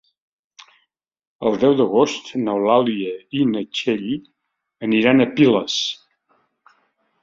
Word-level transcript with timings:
El 1.49 1.57
deu 1.65 1.75
d'agost 1.81 2.33
n'Eulàlia 2.47 3.13
i 3.41 3.45
na 3.53 3.65
Txell 3.69 4.09
aniran 4.91 5.31
a 5.31 5.33
Piles. 5.39 5.81